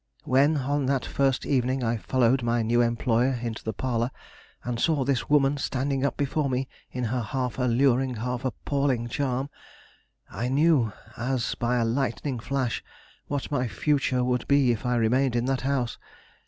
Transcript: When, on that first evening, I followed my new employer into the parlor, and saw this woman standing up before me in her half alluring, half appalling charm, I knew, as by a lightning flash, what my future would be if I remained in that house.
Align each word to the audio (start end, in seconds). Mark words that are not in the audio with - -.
When, 0.23 0.57
on 0.57 0.87
that 0.87 1.05
first 1.05 1.45
evening, 1.45 1.83
I 1.83 1.97
followed 1.97 2.41
my 2.41 2.63
new 2.63 2.81
employer 2.81 3.37
into 3.39 3.63
the 3.63 3.71
parlor, 3.71 4.09
and 4.63 4.79
saw 4.79 5.05
this 5.05 5.29
woman 5.29 5.57
standing 5.57 6.03
up 6.03 6.17
before 6.17 6.49
me 6.49 6.67
in 6.91 7.03
her 7.03 7.21
half 7.21 7.59
alluring, 7.59 8.15
half 8.15 8.43
appalling 8.43 9.09
charm, 9.09 9.51
I 10.27 10.47
knew, 10.47 10.91
as 11.17 11.53
by 11.53 11.75
a 11.75 11.85
lightning 11.85 12.39
flash, 12.39 12.83
what 13.27 13.51
my 13.51 13.67
future 13.67 14.23
would 14.23 14.47
be 14.47 14.71
if 14.71 14.87
I 14.87 14.95
remained 14.95 15.35
in 15.35 15.45
that 15.45 15.61
house. 15.61 15.99